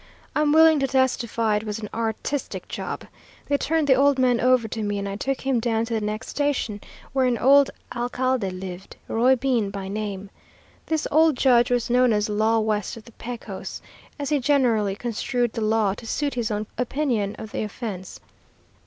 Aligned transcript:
I'm 0.35 0.51
willing 0.51 0.79
to 0.79 0.87
testify 0.87 1.57
it 1.57 1.63
was 1.63 1.77
an 1.77 1.87
artistic 1.93 2.67
job. 2.67 3.03
They 3.47 3.57
turned 3.57 3.85
the 3.85 3.93
old 3.93 4.17
man 4.17 4.39
over 4.39 4.67
to 4.67 4.81
me, 4.81 4.97
and 4.97 5.07
I 5.07 5.15
took 5.15 5.41
him 5.41 5.59
down 5.59 5.85
to 5.85 5.93
the 5.93 6.01
next 6.01 6.29
station, 6.29 6.81
where 7.13 7.27
an 7.27 7.37
old 7.37 7.69
alcalde 7.95 8.49
lived, 8.49 8.95
Roy 9.07 9.35
Bean 9.35 9.69
by 9.69 9.87
name. 9.89 10.31
This 10.87 11.05
old 11.11 11.37
judge 11.37 11.69
was 11.69 11.91
known 11.91 12.13
as 12.13 12.29
'Law 12.29 12.61
west 12.61 12.97
of 12.97 13.03
the 13.05 13.11
Pecos,' 13.11 13.79
as 14.17 14.29
he 14.29 14.39
generally 14.39 14.95
construed 14.95 15.53
the 15.53 15.61
law 15.61 15.93
to 15.93 16.07
suit 16.07 16.33
his 16.33 16.49
own 16.49 16.65
opinion 16.79 17.35
of 17.37 17.51
the 17.51 17.61
offense. 17.61 18.19